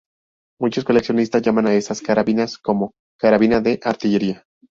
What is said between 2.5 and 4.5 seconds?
como ""carabina de artillería"".